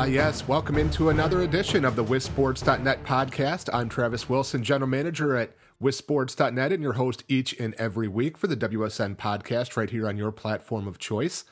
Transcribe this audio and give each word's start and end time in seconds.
Ah, 0.00 0.04
yes. 0.04 0.46
Welcome 0.46 0.78
into 0.78 1.08
another 1.08 1.40
edition 1.40 1.84
of 1.84 1.96
the 1.96 2.04
WisSports.net 2.04 3.02
podcast. 3.02 3.68
I'm 3.74 3.88
Travis 3.88 4.28
Wilson, 4.28 4.62
General 4.62 4.88
Manager 4.88 5.34
at 5.34 5.56
WisSports.net, 5.82 6.70
and 6.70 6.80
your 6.80 6.92
host 6.92 7.24
each 7.26 7.58
and 7.58 7.74
every 7.74 8.06
week 8.06 8.38
for 8.38 8.46
the 8.46 8.56
WSN 8.56 9.16
podcast 9.16 9.76
right 9.76 9.90
here 9.90 10.06
on 10.06 10.16
your 10.16 10.30
platform 10.30 10.86
of 10.86 11.00
choice. 11.00 11.44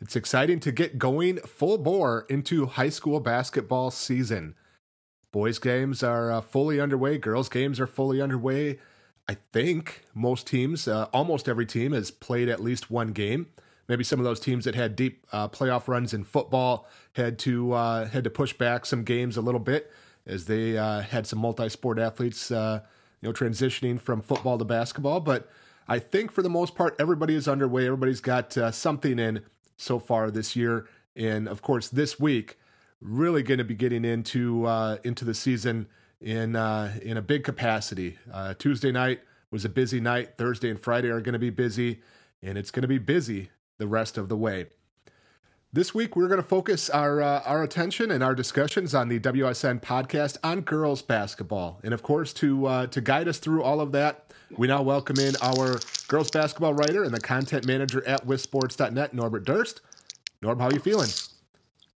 It's 0.00 0.14
exciting 0.14 0.60
to 0.60 0.70
get 0.70 0.96
going 0.96 1.38
full 1.38 1.76
bore 1.76 2.24
into 2.28 2.66
high 2.66 2.88
school 2.88 3.18
basketball 3.18 3.90
season. 3.90 4.54
Boys' 5.32 5.58
games 5.58 6.04
are 6.04 6.30
uh, 6.30 6.40
fully 6.40 6.80
underway, 6.80 7.18
girls' 7.18 7.48
games 7.48 7.80
are 7.80 7.88
fully 7.88 8.22
underway. 8.22 8.78
I 9.28 9.38
think 9.52 10.04
most 10.14 10.46
teams, 10.46 10.86
uh, 10.86 11.08
almost 11.12 11.48
every 11.48 11.66
team, 11.66 11.90
has 11.90 12.12
played 12.12 12.48
at 12.48 12.62
least 12.62 12.92
one 12.92 13.08
game 13.08 13.48
maybe 13.92 14.04
some 14.04 14.18
of 14.18 14.24
those 14.24 14.40
teams 14.40 14.64
that 14.64 14.74
had 14.74 14.96
deep 14.96 15.26
uh, 15.32 15.46
playoff 15.48 15.86
runs 15.86 16.14
in 16.14 16.24
football 16.24 16.88
had 17.12 17.38
to 17.38 17.74
uh, 17.74 18.06
had 18.06 18.24
to 18.24 18.30
push 18.30 18.54
back 18.54 18.86
some 18.86 19.04
games 19.04 19.36
a 19.36 19.42
little 19.42 19.60
bit 19.60 19.92
as 20.26 20.46
they 20.46 20.78
uh, 20.78 21.02
had 21.02 21.26
some 21.26 21.38
multi-sport 21.38 21.98
athletes 21.98 22.50
uh, 22.50 22.80
you 23.20 23.28
know 23.28 23.34
transitioning 23.34 24.00
from 24.00 24.22
football 24.22 24.56
to 24.56 24.64
basketball. 24.64 25.20
But 25.20 25.50
I 25.86 25.98
think 25.98 26.32
for 26.32 26.40
the 26.40 26.48
most 26.48 26.74
part 26.74 26.96
everybody 26.98 27.34
is 27.34 27.46
underway. 27.46 27.84
Everybody's 27.84 28.22
got 28.22 28.56
uh, 28.56 28.70
something 28.70 29.18
in 29.18 29.42
so 29.76 29.98
far 29.98 30.30
this 30.30 30.56
year. 30.56 30.86
And 31.14 31.46
of 31.46 31.60
course 31.60 31.90
this 31.90 32.18
week 32.18 32.58
really 33.02 33.42
going 33.42 33.58
to 33.58 33.64
be 33.64 33.74
getting 33.74 34.06
into 34.06 34.64
uh, 34.64 34.96
into 35.04 35.26
the 35.26 35.34
season 35.34 35.86
in 36.18 36.56
in 36.56 37.18
a 37.18 37.22
big 37.22 37.44
capacity. 37.44 38.16
Tuesday 38.58 38.90
night 38.90 39.20
was 39.50 39.66
a 39.66 39.68
busy 39.68 40.00
night. 40.00 40.38
Thursday 40.38 40.70
and 40.70 40.80
Friday 40.80 41.10
are 41.10 41.20
going 41.20 41.34
to 41.34 41.38
be 41.38 41.50
busy 41.50 42.00
and 42.42 42.56
it's 42.56 42.70
going 42.70 42.80
to 42.82 42.88
be 42.88 42.96
busy 42.96 43.50
the 43.78 43.86
rest 43.86 44.18
of 44.18 44.28
the 44.28 44.36
way. 44.36 44.66
This 45.74 45.94
week, 45.94 46.16
we're 46.16 46.28
going 46.28 46.42
to 46.42 46.46
focus 46.46 46.90
our 46.90 47.22
uh, 47.22 47.40
our 47.46 47.62
attention 47.62 48.10
and 48.10 48.22
our 48.22 48.34
discussions 48.34 48.94
on 48.94 49.08
the 49.08 49.18
WSN 49.18 49.80
podcast 49.80 50.36
on 50.44 50.60
girls 50.60 51.00
basketball, 51.00 51.80
and 51.82 51.94
of 51.94 52.02
course, 52.02 52.34
to 52.34 52.66
uh, 52.66 52.86
to 52.88 53.00
guide 53.00 53.26
us 53.26 53.38
through 53.38 53.62
all 53.62 53.80
of 53.80 53.92
that, 53.92 54.32
we 54.58 54.66
now 54.66 54.82
welcome 54.82 55.18
in 55.18 55.34
our 55.40 55.80
girls 56.08 56.30
basketball 56.30 56.74
writer 56.74 57.04
and 57.04 57.14
the 57.14 57.20
content 57.20 57.66
manager 57.66 58.06
at 58.06 58.26
WisSports.net, 58.26 59.14
Norbert 59.14 59.46
Durst. 59.46 59.80
Norb, 60.42 60.60
how 60.60 60.66
are 60.66 60.74
you 60.74 60.80
feeling? 60.80 61.08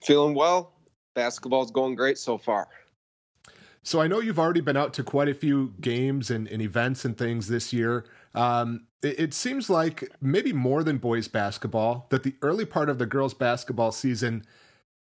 Feeling 0.02 0.34
well. 0.34 0.72
Basketball's 1.14 1.70
going 1.70 1.96
great 1.96 2.16
so 2.16 2.38
far. 2.38 2.68
So 3.86 4.00
I 4.00 4.08
know 4.08 4.18
you've 4.18 4.40
already 4.40 4.62
been 4.62 4.76
out 4.76 4.92
to 4.94 5.04
quite 5.04 5.28
a 5.28 5.34
few 5.34 5.72
games 5.80 6.28
and, 6.28 6.48
and 6.48 6.60
events 6.60 7.04
and 7.04 7.16
things 7.16 7.46
this 7.46 7.72
year. 7.72 8.04
Um, 8.34 8.88
it, 9.00 9.20
it, 9.20 9.32
seems 9.32 9.70
like 9.70 10.12
maybe 10.20 10.52
more 10.52 10.82
than 10.82 10.98
boys 10.98 11.28
basketball, 11.28 12.08
that 12.10 12.24
the 12.24 12.34
early 12.42 12.64
part 12.64 12.90
of 12.90 12.98
the 12.98 13.06
girls 13.06 13.32
basketball 13.32 13.92
season 13.92 14.44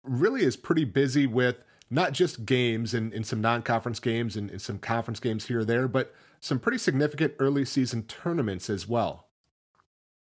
really 0.03 0.43
is 0.43 0.55
pretty 0.55 0.83
busy 0.85 1.25
with 1.25 1.63
not 1.89 2.11
just 2.11 2.45
games 2.45 2.93
and, 2.93 3.11
and 3.11 3.25
some 3.25 3.41
non 3.41 3.63
conference 3.63 3.99
games 3.99 4.35
and, 4.35 4.51
and, 4.51 4.61
some 4.61 4.77
conference 4.77 5.19
games 5.19 5.47
here 5.47 5.61
or 5.61 5.65
there, 5.65 5.87
but 5.87 6.13
some 6.39 6.59
pretty 6.59 6.77
significant 6.77 7.33
early 7.39 7.65
season 7.65 8.03
tournaments 8.03 8.69
as 8.69 8.87
well. 8.87 9.29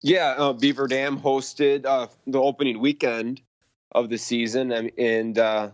Yeah, 0.04 0.36
uh, 0.38 0.54
Beaver 0.54 0.88
Dam 0.88 1.20
hosted 1.20 1.88
uh, 1.88 2.06
the 2.28 2.39
opening 2.39 2.80
weekend 2.80 3.42
of 3.92 4.09
the 4.09 4.20
season, 4.20 4.72
and, 4.72 4.92
and 5.00 5.39
uh, 5.39 5.72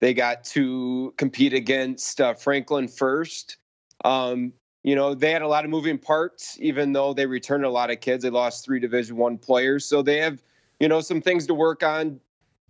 they 0.00 0.14
got 0.14 0.44
to 0.44 1.14
compete 1.16 1.54
against 1.54 2.20
uh, 2.20 2.34
Franklin 2.34 2.88
first. 2.88 3.56
Um, 4.04 4.52
you 4.82 4.94
know 4.94 5.14
they 5.14 5.32
had 5.32 5.42
a 5.42 5.48
lot 5.48 5.64
of 5.64 5.70
moving 5.70 5.98
parts 5.98 6.56
even 6.60 6.92
though 6.92 7.12
they 7.12 7.26
returned 7.26 7.64
a 7.64 7.70
lot 7.70 7.90
of 7.90 8.00
kids. 8.00 8.22
They 8.22 8.30
lost 8.30 8.64
three 8.64 8.78
division 8.78 9.16
one 9.16 9.36
players. 9.36 9.84
So 9.84 10.00
they 10.00 10.18
have 10.18 10.42
you 10.78 10.88
know 10.88 11.00
some 11.00 11.20
things 11.20 11.46
to 11.48 11.54
work 11.54 11.82
on. 11.82 12.20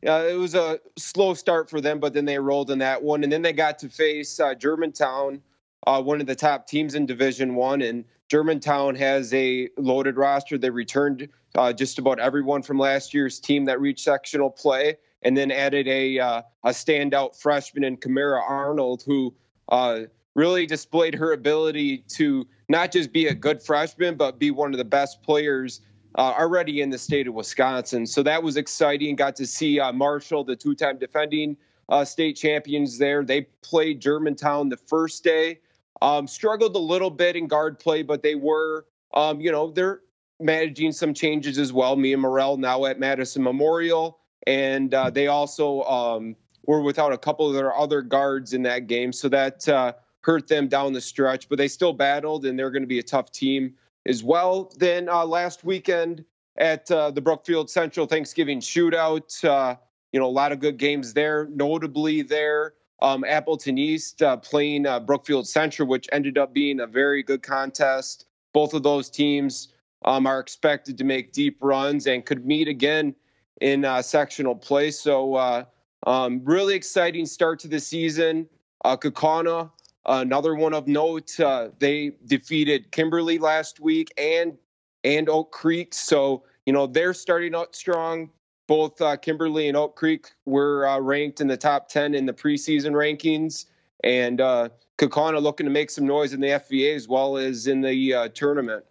Uh, 0.06 0.26
it 0.30 0.38
was 0.38 0.54
a 0.54 0.80
slow 0.96 1.34
start 1.34 1.68
for 1.68 1.80
them 1.80 2.00
but 2.00 2.14
then 2.14 2.24
they 2.24 2.38
rolled 2.38 2.70
in 2.70 2.78
that 2.78 3.02
one. 3.02 3.22
And 3.22 3.30
then 3.30 3.42
they 3.42 3.52
got 3.52 3.78
to 3.80 3.88
face 3.88 4.40
uh, 4.40 4.54
germantown 4.54 5.42
uh, 5.86 6.02
one 6.02 6.20
of 6.20 6.26
the 6.26 6.34
top 6.34 6.66
teams 6.66 6.94
in 6.94 7.04
division 7.04 7.54
one. 7.54 7.82
And 7.82 8.04
germantown 8.28 8.94
has 8.94 9.34
a 9.34 9.68
loaded 9.76 10.16
roster. 10.16 10.56
They 10.56 10.70
returned 10.70 11.28
uh, 11.54 11.74
just 11.74 11.98
about 11.98 12.18
everyone 12.18 12.62
from 12.62 12.78
last 12.78 13.12
year's 13.12 13.38
team 13.38 13.66
that 13.66 13.78
reached 13.78 14.04
sectional 14.04 14.50
play 14.50 14.96
and 15.22 15.36
then 15.36 15.50
added 15.50 15.88
a 15.88 16.18
uh, 16.18 16.42
a 16.64 16.70
standout 16.70 17.40
freshman 17.40 17.84
in 17.84 17.96
Kamara 17.96 18.40
Arnold 18.40 19.02
who 19.06 19.34
uh, 19.68 20.02
really 20.34 20.66
displayed 20.66 21.14
her 21.14 21.32
ability 21.32 21.98
to 22.08 22.46
not 22.68 22.92
just 22.92 23.12
be 23.12 23.26
a 23.26 23.34
good 23.34 23.62
freshman, 23.62 24.16
but 24.16 24.38
be 24.38 24.50
one 24.50 24.72
of 24.72 24.78
the 24.78 24.84
best 24.84 25.22
players 25.22 25.80
uh, 26.16 26.34
already 26.38 26.80
in 26.80 26.90
the 26.90 26.98
state 26.98 27.26
of 27.26 27.34
Wisconsin. 27.34 28.06
So 28.06 28.22
that 28.22 28.42
was 28.42 28.56
exciting. 28.56 29.16
Got 29.16 29.36
to 29.36 29.46
see 29.46 29.80
uh, 29.80 29.92
Marshall, 29.92 30.44
the 30.44 30.56
two 30.56 30.74
time 30.74 30.98
defending 30.98 31.56
uh, 31.88 32.04
state 32.04 32.34
champions, 32.34 32.98
there. 32.98 33.24
They 33.24 33.42
played 33.62 34.00
Germantown 34.00 34.68
the 34.68 34.76
first 34.76 35.22
day. 35.24 35.60
Um, 36.02 36.26
struggled 36.26 36.74
a 36.76 36.80
little 36.80 37.10
bit 37.10 37.36
in 37.36 37.46
guard 37.46 37.78
play, 37.78 38.02
but 38.02 38.22
they 38.22 38.34
were, 38.34 38.86
um, 39.14 39.40
you 39.40 39.50
know, 39.50 39.70
they're 39.70 40.00
managing 40.38 40.92
some 40.92 41.14
changes 41.14 41.58
as 41.58 41.72
well. 41.72 41.96
Me 41.96 42.12
and 42.12 42.20
Morel 42.20 42.58
now 42.58 42.84
at 42.84 42.98
Madison 42.98 43.42
Memorial. 43.42 44.18
And 44.46 44.94
uh, 44.94 45.10
they 45.10 45.26
also 45.26 45.82
um, 45.82 46.36
were 46.66 46.80
without 46.80 47.12
a 47.12 47.18
couple 47.18 47.48
of 47.48 47.54
their 47.54 47.76
other 47.76 48.02
guards 48.02 48.52
in 48.52 48.62
that 48.62 48.86
game. 48.86 49.12
So 49.12 49.28
that 49.28 49.68
uh, 49.68 49.92
hurt 50.22 50.48
them 50.48 50.68
down 50.68 50.92
the 50.92 51.00
stretch, 51.00 51.48
but 51.48 51.58
they 51.58 51.68
still 51.68 51.92
battled, 51.92 52.46
and 52.46 52.58
they're 52.58 52.70
going 52.70 52.82
to 52.82 52.88
be 52.88 52.98
a 52.98 53.04
tough 53.04 53.32
team 53.32 53.74
as 54.06 54.22
well. 54.22 54.72
Then 54.78 55.08
uh, 55.08 55.24
last 55.24 55.64
weekend 55.64 56.24
at 56.58 56.90
uh, 56.90 57.10
the 57.10 57.20
Brookfield 57.20 57.70
Central 57.70 58.06
Thanksgiving 58.06 58.60
Shootout, 58.60 59.44
uh, 59.44 59.76
you 60.12 60.20
know, 60.20 60.26
a 60.26 60.28
lot 60.28 60.52
of 60.52 60.60
good 60.60 60.78
games 60.78 61.12
there. 61.12 61.48
Notably, 61.52 62.22
there 62.22 62.74
um, 63.02 63.24
Appleton 63.24 63.78
East 63.78 64.22
uh, 64.22 64.36
playing 64.36 64.86
Brookfield 65.04 65.46
Central, 65.46 65.88
which 65.88 66.08
ended 66.12 66.38
up 66.38 66.54
being 66.54 66.80
a 66.80 66.86
very 66.86 67.22
good 67.22 67.42
contest. 67.42 68.26
Both 68.54 68.72
of 68.72 68.82
those 68.82 69.10
teams 69.10 69.68
um, 70.04 70.26
are 70.26 70.40
expected 70.40 70.96
to 70.98 71.04
make 71.04 71.32
deep 71.32 71.58
runs 71.60 72.06
and 72.06 72.24
could 72.24 72.46
meet 72.46 72.68
again 72.68 73.14
in 73.60 73.84
uh, 73.84 74.02
sectional 74.02 74.54
play. 74.54 74.90
So, 74.90 75.66
um, 76.06 76.40
really 76.44 76.74
exciting 76.74 77.26
start 77.26 77.58
to 77.60 77.68
the 77.68 77.80
season. 77.80 78.48
Uh, 78.84 78.96
Kaukauna 78.96 79.70
Another 80.06 80.54
one 80.54 80.72
of 80.72 80.86
note, 80.86 81.38
uh, 81.40 81.70
they 81.80 82.12
defeated 82.26 82.92
Kimberly 82.92 83.38
last 83.38 83.80
week 83.80 84.12
and 84.16 84.56
and 85.02 85.28
Oak 85.28 85.50
Creek. 85.50 85.94
So 85.94 86.44
you 86.64 86.72
know 86.72 86.86
they're 86.86 87.14
starting 87.14 87.54
out 87.54 87.74
strong. 87.74 88.30
Both 88.68 89.00
uh, 89.00 89.16
Kimberly 89.16 89.68
and 89.68 89.76
Oak 89.76 89.96
Creek 89.96 90.30
were 90.44 90.86
uh, 90.86 91.00
ranked 91.00 91.40
in 91.40 91.48
the 91.48 91.56
top 91.56 91.88
ten 91.88 92.14
in 92.14 92.24
the 92.24 92.32
preseason 92.32 92.92
rankings, 92.92 93.66
and 94.04 94.40
uh, 94.40 94.68
Kaukauna 94.96 95.42
looking 95.42 95.66
to 95.66 95.72
make 95.72 95.90
some 95.90 96.06
noise 96.06 96.32
in 96.32 96.40
the 96.40 96.48
FVA 96.48 96.94
as 96.94 97.08
well 97.08 97.36
as 97.36 97.66
in 97.66 97.80
the 97.80 98.14
uh, 98.14 98.28
tournament. 98.28 98.84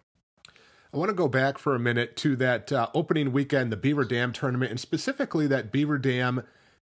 I 0.92 0.98
want 0.98 1.08
to 1.08 1.14
go 1.14 1.28
back 1.28 1.58
for 1.58 1.74
a 1.74 1.78
minute 1.78 2.16
to 2.18 2.36
that 2.36 2.72
uh, 2.72 2.88
opening 2.94 3.32
weekend, 3.32 3.72
the 3.72 3.76
Beaver 3.76 4.04
Dam 4.04 4.32
tournament, 4.32 4.70
and 4.70 4.80
specifically 4.80 5.46
that 5.48 5.72
Beaver 5.72 5.98
Dam 5.98 6.42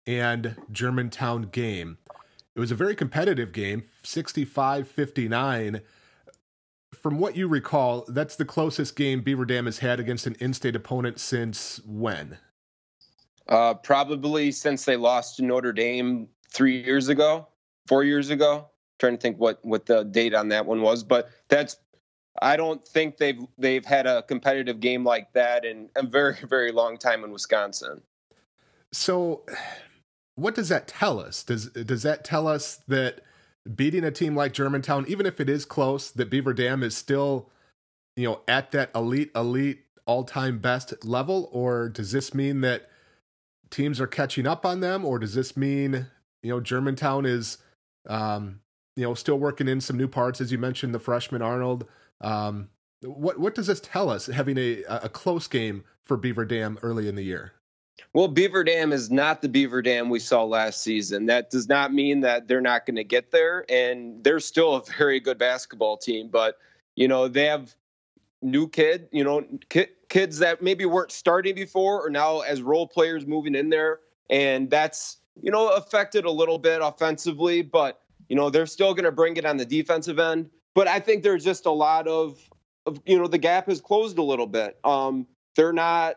and 0.07 0.55
Germantown 0.71 1.43
game. 1.43 1.97
It 2.55 2.59
was 2.59 2.71
a 2.71 2.75
very 2.75 2.95
competitive 2.95 3.51
game, 3.51 3.83
65 4.03 4.87
59. 4.87 5.81
From 6.93 7.19
what 7.19 7.35
you 7.35 7.47
recall, 7.47 8.05
that's 8.07 8.35
the 8.35 8.45
closest 8.45 8.95
game 8.95 9.21
Beaver 9.21 9.45
Dam 9.45 9.65
has 9.65 9.79
had 9.79 9.99
against 9.99 10.25
an 10.25 10.35
in 10.39 10.53
state 10.53 10.75
opponent 10.75 11.19
since 11.19 11.79
when? 11.85 12.37
Uh, 13.47 13.73
probably 13.75 14.51
since 14.51 14.85
they 14.85 14.95
lost 14.95 15.37
to 15.37 15.43
Notre 15.43 15.73
Dame 15.73 16.27
three 16.51 16.83
years 16.83 17.09
ago, 17.09 17.47
four 17.87 18.03
years 18.03 18.29
ago. 18.29 18.67
Trying 18.97 19.13
to 19.13 19.21
think 19.21 19.39
what, 19.39 19.63
what 19.63 19.85
the 19.85 20.03
date 20.03 20.33
on 20.33 20.49
that 20.49 20.65
one 20.65 20.81
was, 20.81 21.03
but 21.03 21.29
that's 21.47 21.77
I 22.41 22.55
don't 22.57 22.85
think 22.87 23.17
they've 23.17 23.39
they've 23.57 23.85
had 23.85 24.05
a 24.07 24.23
competitive 24.23 24.79
game 24.79 25.03
like 25.03 25.31
that 25.33 25.65
in 25.65 25.89
a 25.95 26.05
very 26.05 26.37
very 26.49 26.71
long 26.71 26.97
time 26.97 27.23
in 27.23 27.31
Wisconsin. 27.31 28.01
So 28.91 29.43
what 30.35 30.55
does 30.55 30.69
that 30.69 30.87
tell 30.87 31.19
us? 31.19 31.43
Does 31.43 31.67
does 31.67 32.03
that 32.03 32.23
tell 32.23 32.47
us 32.47 32.79
that 32.87 33.21
beating 33.75 34.03
a 34.03 34.11
team 34.11 34.35
like 34.35 34.53
Germantown, 34.53 35.05
even 35.07 35.25
if 35.25 35.39
it 35.39 35.49
is 35.49 35.65
close, 35.65 36.11
that 36.11 36.29
Beaver 36.29 36.53
Dam 36.53 36.81
is 36.81 36.95
still, 36.95 37.49
you 38.15 38.27
know, 38.27 38.41
at 38.47 38.71
that 38.71 38.89
elite, 38.95 39.31
elite, 39.35 39.83
all 40.05 40.23
time 40.23 40.59
best 40.59 41.05
level, 41.05 41.49
or 41.51 41.89
does 41.89 42.11
this 42.11 42.33
mean 42.33 42.61
that 42.61 42.89
teams 43.69 44.01
are 44.01 44.07
catching 44.07 44.47
up 44.47 44.65
on 44.65 44.79
them, 44.79 45.05
or 45.05 45.19
does 45.19 45.35
this 45.35 45.55
mean 45.55 46.07
you 46.41 46.49
know 46.49 46.59
Germantown 46.59 47.25
is, 47.25 47.57
um, 48.07 48.61
you 48.95 49.03
know, 49.03 49.13
still 49.13 49.37
working 49.37 49.67
in 49.67 49.81
some 49.81 49.97
new 49.97 50.07
parts, 50.07 50.41
as 50.41 50.51
you 50.51 50.57
mentioned, 50.57 50.95
the 50.95 50.99
freshman 50.99 51.41
Arnold. 51.41 51.85
Um, 52.21 52.69
what 53.01 53.39
what 53.39 53.55
does 53.55 53.67
this 53.67 53.79
tell 53.81 54.09
us? 54.09 54.27
Having 54.27 54.57
a 54.57 54.83
a 54.83 55.09
close 55.09 55.47
game 55.47 55.83
for 56.03 56.17
Beaver 56.17 56.45
Dam 56.45 56.77
early 56.81 57.07
in 57.07 57.15
the 57.15 57.23
year. 57.23 57.53
Well, 58.13 58.27
Beaver 58.27 58.63
Dam 58.63 58.93
is 58.93 59.11
not 59.11 59.41
the 59.41 59.49
Beaver 59.49 59.81
Dam 59.81 60.09
we 60.09 60.19
saw 60.19 60.43
last 60.43 60.81
season. 60.81 61.25
That 61.27 61.49
does 61.49 61.67
not 61.67 61.93
mean 61.93 62.21
that 62.21 62.47
they're 62.47 62.61
not 62.61 62.85
going 62.85 62.95
to 62.95 63.03
get 63.03 63.31
there, 63.31 63.65
and 63.69 64.23
they're 64.23 64.39
still 64.39 64.75
a 64.75 64.83
very 64.97 65.19
good 65.19 65.37
basketball 65.37 65.97
team. 65.97 66.29
But 66.29 66.57
you 66.95 67.07
know, 67.07 67.27
they 67.27 67.45
have 67.45 67.73
new 68.41 68.67
kid, 68.67 69.07
you 69.11 69.23
know, 69.23 69.45
ki- 69.69 69.87
kids 70.09 70.39
that 70.39 70.61
maybe 70.61 70.85
weren't 70.85 71.11
starting 71.11 71.55
before 71.55 72.05
or 72.05 72.09
now 72.09 72.39
as 72.39 72.61
role 72.61 72.87
players 72.87 73.25
moving 73.25 73.55
in 73.55 73.69
there, 73.69 73.99
and 74.29 74.69
that's 74.69 75.17
you 75.41 75.51
know, 75.51 75.69
affected 75.69 76.25
a 76.25 76.31
little 76.31 76.57
bit 76.57 76.81
offensively, 76.81 77.61
but 77.61 78.01
you 78.27 78.35
know 78.35 78.49
they're 78.49 78.65
still 78.65 78.93
going 78.93 79.05
to 79.05 79.11
bring 79.11 79.37
it 79.37 79.45
on 79.45 79.57
the 79.57 79.65
defensive 79.65 80.19
end. 80.19 80.49
But 80.75 80.87
I 80.87 80.99
think 80.99 81.23
there's 81.23 81.43
just 81.43 81.65
a 81.65 81.71
lot 81.71 82.07
of, 82.07 82.39
of 82.85 82.99
you 83.05 83.17
know, 83.17 83.27
the 83.27 83.37
gap 83.37 83.67
has 83.67 83.81
closed 83.81 84.17
a 84.17 84.23
little 84.23 84.47
bit. 84.47 84.77
Um, 84.83 85.27
they're 85.55 85.73
not, 85.73 86.15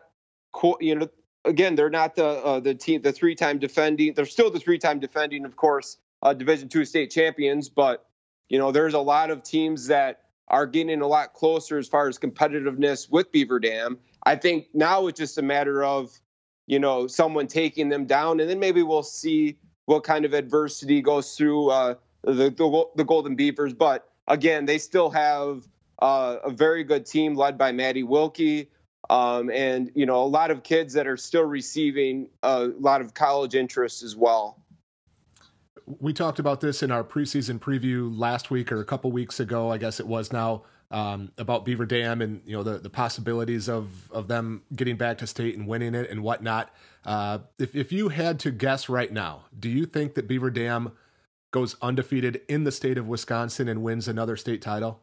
you 0.79 0.95
know, 0.95 1.09
again, 1.45 1.75
they're 1.75 1.89
not 1.89 2.15
the 2.15 2.25
uh, 2.25 2.59
the 2.59 2.75
team, 2.75 3.01
the 3.01 3.11
three 3.11 3.35
time 3.35 3.59
defending. 3.59 4.13
They're 4.13 4.25
still 4.25 4.51
the 4.51 4.59
three 4.59 4.77
time 4.77 4.99
defending, 4.99 5.45
of 5.45 5.55
course, 5.55 5.97
uh, 6.21 6.33
Division 6.33 6.69
two 6.69 6.85
state 6.85 7.11
champions. 7.11 7.69
But 7.69 8.05
you 8.49 8.59
know, 8.59 8.71
there's 8.71 8.93
a 8.93 8.99
lot 8.99 9.31
of 9.31 9.43
teams 9.43 9.87
that 9.87 10.21
are 10.49 10.67
getting 10.67 11.01
a 11.01 11.07
lot 11.07 11.33
closer 11.33 11.77
as 11.77 11.87
far 11.87 12.07
as 12.07 12.19
competitiveness 12.19 13.09
with 13.09 13.31
Beaver 13.31 13.59
Dam. 13.59 13.97
I 14.25 14.35
think 14.35 14.67
now 14.73 15.07
it's 15.07 15.19
just 15.19 15.37
a 15.37 15.41
matter 15.41 15.83
of, 15.83 16.11
you 16.67 16.79
know, 16.79 17.07
someone 17.07 17.47
taking 17.47 17.89
them 17.89 18.05
down, 18.05 18.39
and 18.39 18.49
then 18.49 18.59
maybe 18.59 18.83
we'll 18.83 19.03
see 19.03 19.57
what 19.85 20.03
kind 20.03 20.25
of 20.25 20.33
adversity 20.33 21.01
goes 21.01 21.35
through 21.35 21.69
uh, 21.69 21.95
the, 22.23 22.49
the, 22.49 22.85
the 22.95 23.03
Golden 23.03 23.35
Beavers. 23.35 23.73
But 23.73 24.07
again, 24.27 24.65
they 24.65 24.77
still 24.77 25.09
have 25.09 25.67
uh, 25.99 26.37
a 26.43 26.51
very 26.51 26.83
good 26.83 27.05
team 27.05 27.35
led 27.35 27.57
by 27.57 27.71
Maddie 27.71 28.03
Wilkie. 28.03 28.69
Um, 29.09 29.51
and 29.51 29.91
you 29.95 30.05
know 30.05 30.23
a 30.23 30.25
lot 30.25 30.49
of 30.49 30.63
kids 30.63 30.93
that 30.93 31.07
are 31.07 31.17
still 31.17 31.43
receiving 31.43 32.29
a 32.41 32.69
lot 32.79 33.01
of 33.01 33.13
college 33.13 33.53
interest 33.53 34.01
as 34.01 34.15
well. 34.15 34.57
We 35.99 36.13
talked 36.13 36.39
about 36.39 36.61
this 36.61 36.81
in 36.81 36.89
our 36.89 37.03
preseason 37.03 37.59
preview 37.59 38.17
last 38.17 38.49
week 38.49 38.71
or 38.71 38.79
a 38.79 38.85
couple 38.85 39.11
weeks 39.11 39.41
ago, 39.41 39.69
I 39.69 39.77
guess 39.77 39.99
it 39.99 40.07
was 40.07 40.31
now, 40.31 40.63
um, 40.89 41.33
about 41.37 41.65
Beaver 41.65 41.85
Dam 41.85 42.21
and 42.21 42.41
you 42.45 42.55
know 42.55 42.63
the, 42.63 42.79
the 42.79 42.89
possibilities 42.89 43.67
of 43.67 44.09
of 44.11 44.29
them 44.29 44.63
getting 44.73 44.95
back 44.95 45.17
to 45.17 45.27
state 45.27 45.57
and 45.57 45.67
winning 45.67 45.95
it 45.95 46.09
and 46.09 46.23
whatnot. 46.23 46.73
Uh, 47.05 47.39
if 47.59 47.75
if 47.75 47.91
you 47.91 48.07
had 48.07 48.39
to 48.39 48.51
guess 48.51 48.87
right 48.87 49.11
now, 49.11 49.43
do 49.59 49.67
you 49.67 49.85
think 49.85 50.13
that 50.13 50.29
Beaver 50.29 50.49
Dam 50.49 50.93
goes 51.53 51.77
undefeated 51.81 52.41
in 52.49 52.65
the 52.65 52.71
state 52.71 52.97
of 52.97 53.07
Wisconsin 53.07 53.69
and 53.69 53.81
wins 53.81 54.09
another 54.09 54.35
state 54.35 54.61
title? 54.61 54.99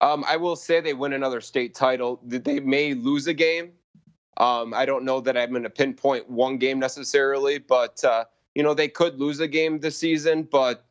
Um, 0.00 0.24
I 0.28 0.36
will 0.36 0.54
say 0.54 0.80
they 0.80 0.94
win 0.94 1.14
another 1.14 1.40
state 1.40 1.74
title. 1.74 2.20
They 2.22 2.60
may 2.60 2.94
lose 2.94 3.26
a 3.26 3.34
game. 3.34 3.72
Um, 4.36 4.74
I 4.74 4.84
don't 4.84 5.04
know 5.04 5.20
that 5.22 5.36
I'm 5.36 5.50
going 5.50 5.62
to 5.62 5.70
pinpoint 5.70 6.28
one 6.28 6.58
game 6.58 6.78
necessarily, 6.78 7.58
but 7.58 8.04
uh, 8.04 8.26
you 8.54 8.62
know 8.62 8.74
they 8.74 8.88
could 8.88 9.18
lose 9.18 9.40
a 9.40 9.48
game 9.48 9.80
this 9.80 9.98
season. 9.98 10.42
But 10.42 10.84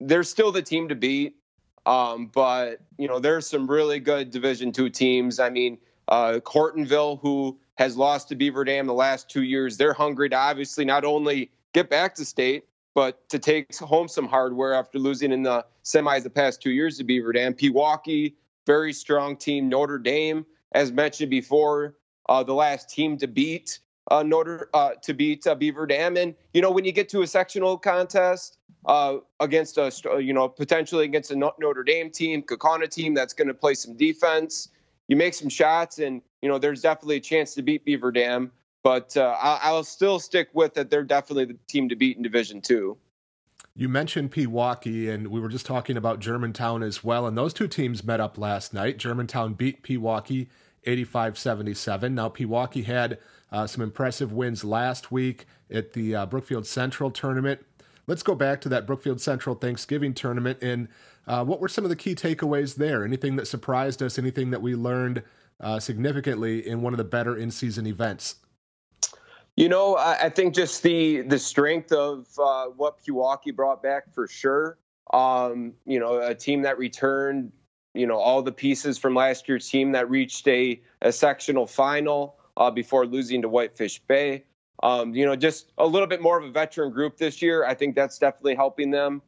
they're 0.00 0.24
still 0.24 0.50
the 0.50 0.62
team 0.62 0.88
to 0.88 0.96
beat. 0.96 1.36
Um, 1.86 2.26
but 2.26 2.80
you 2.98 3.06
know 3.06 3.20
there's 3.20 3.46
some 3.46 3.70
really 3.70 4.00
good 4.00 4.32
Division 4.32 4.72
two 4.72 4.90
teams. 4.90 5.38
I 5.38 5.50
mean, 5.50 5.78
uh, 6.08 6.40
Hortonville, 6.44 7.20
who 7.20 7.56
has 7.76 7.96
lost 7.96 8.28
to 8.30 8.34
Beaver 8.34 8.64
Dam 8.64 8.88
the 8.88 8.94
last 8.94 9.30
two 9.30 9.44
years, 9.44 9.76
they're 9.76 9.92
hungry 9.92 10.28
to 10.30 10.36
obviously 10.36 10.84
not 10.84 11.04
only 11.04 11.52
get 11.72 11.88
back 11.88 12.16
to 12.16 12.24
state, 12.24 12.64
but 12.94 13.28
to 13.28 13.38
take 13.38 13.76
home 13.76 14.08
some 14.08 14.26
hardware 14.26 14.74
after 14.74 14.98
losing 14.98 15.32
in 15.32 15.42
the 15.42 15.64
semis 15.84 16.22
the 16.22 16.30
past 16.30 16.62
two 16.62 16.70
years 16.70 16.98
to 16.98 17.04
Beaver 17.04 17.32
Dam. 17.32 17.54
Pewaukee, 17.54 18.34
very 18.66 18.92
strong 18.92 19.36
team. 19.36 19.68
Notre 19.68 19.98
Dame, 19.98 20.46
as 20.72 20.92
mentioned 20.92 21.30
before, 21.30 21.96
uh, 22.28 22.42
the 22.42 22.54
last 22.54 22.88
team 22.88 23.18
to 23.18 23.26
beat 23.26 23.80
uh, 24.10 24.22
Notre 24.22 24.68
uh, 24.74 24.90
to 25.02 25.14
beat 25.14 25.46
uh, 25.46 25.54
Beaver 25.54 25.86
Dam. 25.86 26.16
And 26.16 26.34
you 26.52 26.62
know 26.62 26.70
when 26.70 26.84
you 26.84 26.92
get 26.92 27.08
to 27.10 27.22
a 27.22 27.26
sectional 27.26 27.78
contest 27.78 28.58
uh, 28.86 29.16
against 29.40 29.78
a 29.78 29.92
you 30.20 30.32
know 30.32 30.48
potentially 30.48 31.04
against 31.04 31.30
a 31.30 31.36
Notre 31.36 31.82
Dame 31.84 32.10
team, 32.10 32.42
Kaukauna 32.42 32.88
team 32.88 33.14
that's 33.14 33.34
going 33.34 33.48
to 33.48 33.54
play 33.54 33.74
some 33.74 33.96
defense, 33.96 34.68
you 35.08 35.16
make 35.16 35.34
some 35.34 35.48
shots, 35.48 35.98
and 35.98 36.22
you 36.42 36.48
know 36.48 36.58
there's 36.58 36.82
definitely 36.82 37.16
a 37.16 37.20
chance 37.20 37.54
to 37.54 37.62
beat 37.62 37.84
Beaver 37.84 38.12
Dam. 38.12 38.52
But 38.84 39.16
uh, 39.16 39.36
I'll, 39.40 39.58
I'll 39.62 39.84
still 39.84 40.20
stick 40.20 40.50
with 40.52 40.74
that. 40.74 40.90
They're 40.90 41.02
definitely 41.02 41.46
the 41.46 41.58
team 41.66 41.88
to 41.88 41.96
beat 41.96 42.16
in 42.16 42.22
Division 42.22 42.60
Two. 42.60 42.96
You 43.74 43.88
mentioned 43.88 44.30
Pewaukee, 44.30 45.10
and 45.12 45.26
we 45.28 45.40
were 45.40 45.48
just 45.48 45.66
talking 45.66 45.96
about 45.96 46.20
Germantown 46.20 46.84
as 46.84 47.02
well. 47.02 47.26
And 47.26 47.36
those 47.36 47.52
two 47.52 47.66
teams 47.66 48.04
met 48.04 48.20
up 48.20 48.38
last 48.38 48.72
night. 48.72 48.98
Germantown 48.98 49.54
beat 49.54 49.82
Pewaukee 49.82 50.46
85 50.84 51.36
77. 51.36 52.14
Now, 52.14 52.28
Pewaukee 52.28 52.84
had 52.84 53.18
uh, 53.50 53.66
some 53.66 53.82
impressive 53.82 54.32
wins 54.32 54.62
last 54.62 55.10
week 55.10 55.46
at 55.70 55.94
the 55.94 56.14
uh, 56.14 56.26
Brookfield 56.26 56.66
Central 56.66 57.10
tournament. 57.10 57.64
Let's 58.06 58.22
go 58.22 58.34
back 58.34 58.60
to 58.60 58.68
that 58.68 58.86
Brookfield 58.86 59.20
Central 59.20 59.54
Thanksgiving 59.54 60.12
tournament. 60.12 60.58
And 60.62 60.88
uh, 61.26 61.44
what 61.44 61.58
were 61.58 61.68
some 61.68 61.84
of 61.84 61.90
the 61.90 61.96
key 61.96 62.14
takeaways 62.14 62.76
there? 62.76 63.02
Anything 63.02 63.36
that 63.36 63.46
surprised 63.46 64.02
us? 64.02 64.18
Anything 64.18 64.50
that 64.50 64.60
we 64.60 64.74
learned 64.74 65.22
uh, 65.58 65.80
significantly 65.80 66.68
in 66.68 66.82
one 66.82 66.92
of 66.92 66.98
the 66.98 67.04
better 67.04 67.36
in 67.36 67.50
season 67.50 67.86
events? 67.86 68.36
You 69.56 69.68
know, 69.68 69.96
I, 69.96 70.24
I 70.24 70.28
think 70.30 70.54
just 70.54 70.82
the 70.82 71.22
the 71.22 71.38
strength 71.38 71.92
of 71.92 72.26
uh, 72.38 72.66
what 72.66 73.02
Pewaukee 73.04 73.54
brought 73.54 73.82
back 73.82 74.12
for 74.12 74.26
sure. 74.26 74.78
Um, 75.12 75.74
you 75.86 76.00
know, 76.00 76.20
a 76.20 76.34
team 76.34 76.62
that 76.62 76.76
returned, 76.76 77.52
you 77.94 78.06
know, 78.06 78.16
all 78.16 78.42
the 78.42 78.52
pieces 78.52 78.98
from 78.98 79.14
last 79.14 79.48
year's 79.48 79.68
team 79.68 79.92
that 79.92 80.10
reached 80.10 80.48
a, 80.48 80.80
a 81.02 81.12
sectional 81.12 81.66
final 81.66 82.36
uh, 82.56 82.70
before 82.70 83.06
losing 83.06 83.42
to 83.42 83.48
Whitefish 83.48 84.00
Bay. 84.00 84.44
Um, 84.82 85.14
you 85.14 85.24
know, 85.24 85.36
just 85.36 85.70
a 85.78 85.86
little 85.86 86.08
bit 86.08 86.20
more 86.20 86.38
of 86.38 86.44
a 86.44 86.50
veteran 86.50 86.90
group 86.90 87.16
this 87.16 87.40
year. 87.40 87.64
I 87.64 87.74
think 87.74 87.94
that's 87.94 88.18
definitely 88.18 88.56
helping 88.56 88.90
them. 88.90 89.22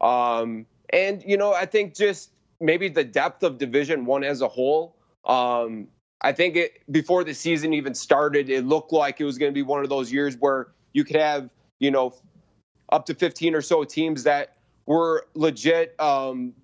Um, 0.00 0.66
and 0.90 1.22
you 1.26 1.36
know, 1.36 1.52
I 1.52 1.66
think 1.66 1.96
just 1.96 2.30
maybe 2.60 2.88
the 2.88 3.04
depth 3.04 3.42
of 3.42 3.58
Division 3.58 4.04
One 4.04 4.22
as 4.22 4.40
a 4.40 4.48
whole. 4.48 4.96
Um, 5.24 5.88
I 6.24 6.32
think 6.32 6.56
it 6.56 6.82
before 6.90 7.22
the 7.22 7.34
season 7.34 7.74
even 7.74 7.94
started, 7.94 8.48
it 8.48 8.64
looked 8.64 8.92
like 8.94 9.20
it 9.20 9.24
was 9.24 9.36
going 9.36 9.52
to 9.52 9.54
be 9.54 9.62
one 9.62 9.84
of 9.84 9.90
those 9.90 10.10
years 10.10 10.36
where 10.38 10.68
you 10.94 11.04
could 11.04 11.16
have, 11.16 11.50
you 11.80 11.90
know, 11.90 12.14
up 12.90 13.04
to 13.06 13.14
15 13.14 13.54
or 13.54 13.60
so 13.60 13.84
teams 13.84 14.22
that 14.22 14.56
were 14.86 15.26
legit 15.34 15.94
um, 16.00 16.54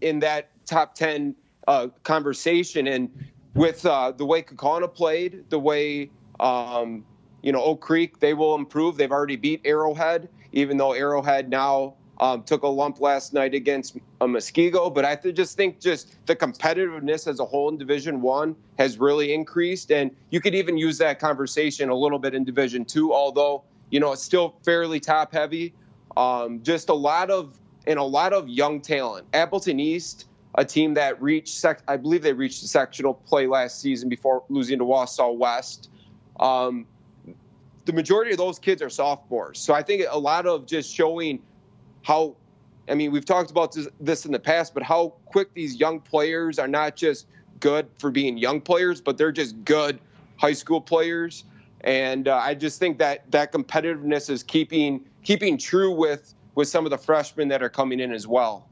in 0.00 0.20
that 0.20 0.50
top 0.66 0.94
10 0.94 1.34
uh, 1.66 1.88
conversation. 2.04 2.86
And 2.86 3.10
with 3.54 3.84
uh, 3.84 4.12
the 4.12 4.24
way 4.24 4.40
Kaukauna 4.40 4.94
played, 4.94 5.50
the 5.50 5.58
way, 5.58 6.08
um, 6.38 7.04
you 7.42 7.50
know, 7.50 7.60
Oak 7.60 7.80
Creek, 7.80 8.20
they 8.20 8.34
will 8.34 8.54
improve. 8.54 8.96
They've 8.96 9.10
already 9.10 9.36
beat 9.36 9.62
Arrowhead, 9.64 10.28
even 10.52 10.76
though 10.76 10.92
Arrowhead 10.92 11.50
now 11.50 11.94
um, 12.22 12.44
took 12.44 12.62
a 12.62 12.68
lump 12.68 13.00
last 13.00 13.32
night 13.32 13.52
against 13.52 13.96
a 14.20 14.26
Muskego, 14.28 14.94
but 14.94 15.04
I 15.04 15.16
just 15.16 15.56
think 15.56 15.80
just 15.80 16.24
the 16.26 16.36
competitiveness 16.36 17.26
as 17.26 17.40
a 17.40 17.44
whole 17.44 17.68
in 17.68 17.76
Division 17.76 18.22
One 18.22 18.54
has 18.78 18.96
really 18.96 19.34
increased, 19.34 19.90
and 19.90 20.14
you 20.30 20.40
could 20.40 20.54
even 20.54 20.78
use 20.78 20.98
that 20.98 21.18
conversation 21.18 21.88
a 21.88 21.94
little 21.96 22.20
bit 22.20 22.32
in 22.32 22.44
Division 22.44 22.84
Two, 22.84 23.12
although 23.12 23.64
you 23.90 23.98
know 23.98 24.12
it's 24.12 24.22
still 24.22 24.54
fairly 24.64 25.00
top 25.00 25.32
heavy. 25.32 25.74
Um, 26.16 26.62
just 26.62 26.90
a 26.90 26.94
lot 26.94 27.28
of 27.28 27.58
and 27.88 27.98
a 27.98 28.04
lot 28.04 28.32
of 28.32 28.48
young 28.48 28.80
talent. 28.80 29.26
Appleton 29.32 29.80
East, 29.80 30.26
a 30.54 30.64
team 30.64 30.94
that 30.94 31.20
reached, 31.20 31.56
sec- 31.56 31.82
I 31.88 31.96
believe 31.96 32.22
they 32.22 32.34
reached 32.34 32.62
the 32.62 32.68
sectional 32.68 33.14
play 33.14 33.48
last 33.48 33.80
season 33.80 34.08
before 34.08 34.44
losing 34.48 34.78
to 34.78 34.84
Wausau 34.84 35.36
West. 35.36 35.90
Um, 36.38 36.86
the 37.84 37.92
majority 37.92 38.30
of 38.30 38.38
those 38.38 38.60
kids 38.60 38.80
are 38.80 38.90
sophomores, 38.90 39.58
so 39.58 39.74
I 39.74 39.82
think 39.82 40.04
a 40.08 40.18
lot 40.20 40.46
of 40.46 40.66
just 40.66 40.94
showing 40.94 41.42
how 42.02 42.36
I 42.88 42.94
mean, 42.94 43.12
we've 43.12 43.24
talked 43.24 43.50
about 43.50 43.76
this, 44.00 44.26
in 44.26 44.32
the 44.32 44.38
past, 44.38 44.74
but 44.74 44.82
how 44.82 45.14
quick 45.26 45.54
these 45.54 45.76
young 45.76 46.00
players 46.00 46.58
are 46.58 46.68
not 46.68 46.96
just 46.96 47.26
good 47.60 47.88
for 47.98 48.10
being 48.10 48.36
young 48.36 48.60
players, 48.60 49.00
but 49.00 49.16
they're 49.16 49.32
just 49.32 49.64
good 49.64 50.00
high 50.36 50.52
school 50.52 50.80
players. 50.80 51.44
And 51.82 52.28
uh, 52.28 52.36
I 52.36 52.54
just 52.54 52.78
think 52.78 52.98
that 52.98 53.30
that 53.30 53.52
competitiveness 53.52 54.30
is 54.30 54.42
keeping 54.42 55.04
keeping 55.24 55.56
true 55.56 55.92
with 55.92 56.34
with 56.54 56.68
some 56.68 56.84
of 56.84 56.90
the 56.90 56.98
freshmen 56.98 57.48
that 57.48 57.62
are 57.62 57.68
coming 57.68 58.00
in 58.00 58.12
as 58.12 58.26
well. 58.26 58.68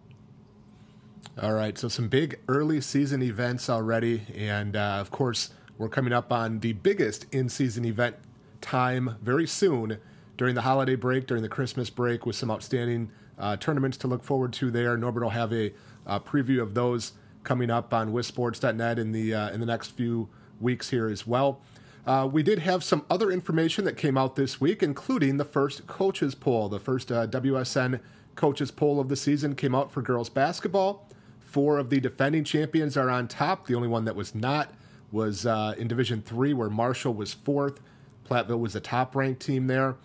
All 1.41 1.53
right, 1.53 1.79
so 1.79 1.89
some 1.89 2.09
big 2.09 2.39
early 2.49 2.81
season 2.81 3.23
events 3.23 3.71
already, 3.71 4.23
and 4.37 4.77
uh, 4.77 4.99
of 5.01 5.11
course, 5.11 5.51
we're 5.79 5.89
coming 5.89 6.13
up 6.13 6.33
on 6.33 6.61
the 6.61 6.73
biggest 6.73 7.27
in 7.33 7.49
season 7.49 7.85
event 7.85 8.17
time 8.61 9.17
very 9.23 9.47
soon 9.47 9.99
during 10.37 10.55
the 10.55 10.63
holiday 10.63 10.97
break, 10.97 11.27
during 11.27 11.43
the 11.43 11.49
Christmas 11.49 11.89
break, 11.89 12.27
with 12.27 12.37
some 12.37 12.51
outstanding 12.51 13.11
uh, 13.40 13.56
tournaments 13.56 13.97
to 13.99 14.06
look 14.06 14.23
forward 14.23 14.52
to 14.52 14.70
there. 14.70 14.97
Norbert 14.97 15.23
will 15.23 15.30
have 15.30 15.52
a 15.52 15.73
preview 16.06 16.61
of 16.61 16.75
those 16.75 17.12
coming 17.44 17.70
up 17.70 17.92
on 17.94 18.12
WisSports.net 18.12 18.99
in 18.99 19.12
the 19.12 19.35
uh, 19.35 19.50
in 19.50 19.61
the 19.61 19.66
next 19.66 19.88
few 19.88 20.28
weeks 20.61 20.90
here 20.90 21.09
as 21.09 21.26
well. 21.26 21.61
Uh, 22.06 22.28
we 22.30 22.42
did 22.42 22.59
have 22.61 22.82
some 22.82 23.04
other 23.11 23.30
information 23.30 23.85
that 23.85 23.97
came 23.97 24.16
out 24.16 24.35
this 24.37 24.61
week, 24.61 24.82
including 24.82 25.37
the 25.37 25.44
first 25.44 25.87
coaches 25.87 26.35
poll. 26.35 26.68
The 26.68 26.80
first 26.80 27.12
uh, 27.12 27.26
WSN 27.26 28.00
coaches 28.35 28.70
poll 28.70 29.00
of 29.00 29.09
the 29.09 29.16
season 29.16 29.54
came 29.54 29.75
out 29.75 29.92
for 29.92 30.02
girls 30.02 30.30
basketball. 30.30 31.06
Four 31.40 31.78
of 31.78 31.90
the 31.90 32.00
defending 32.00 32.44
champions 32.44 32.97
are 32.97 33.11
on 33.11 33.28
top. 33.28 33.66
The 33.66 33.75
only 33.75 33.88
one 33.88 34.04
that 34.06 34.16
was 34.16 34.35
not 34.35 34.73
was 35.12 35.44
uh, 35.44 35.75
in 35.76 35.88
Division 35.88 36.23
Three, 36.23 36.54
where 36.54 36.70
Marshall 36.70 37.14
was 37.14 37.35
fourth. 37.35 37.80
Platteville 38.28 38.61
was 38.61 38.75
the 38.75 38.80
top 38.80 39.14
ranked 39.14 39.42
team 39.42 39.66
there. 39.66 39.97